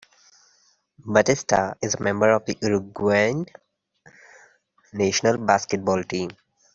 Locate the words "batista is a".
1.05-2.01